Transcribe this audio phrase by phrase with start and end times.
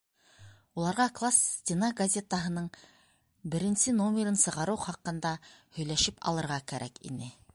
[0.83, 2.69] Уларға класс стена газетаһының
[3.55, 5.37] беренсе номерын сығарыу хаҡында
[5.79, 7.31] һөйләшеп алырға кәрәк ине.